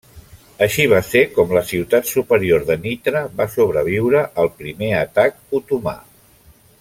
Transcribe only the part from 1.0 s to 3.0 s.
ser com la ciutat superior de